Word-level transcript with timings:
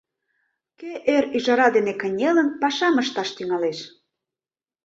Кӧ, 0.79 0.91
эр 1.15 1.23
ӱжара 1.35 1.67
дене 1.75 1.93
кынелын, 2.01 2.49
пашам 2.61 2.95
ышташ 3.03 3.29
тӱҥалеш? 3.37 3.79